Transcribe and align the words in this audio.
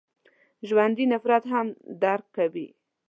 ژوندي 0.67 1.05
نفرت 1.13 1.43
هم 1.53 1.67
درک 2.01 2.25
کوي 2.37 2.67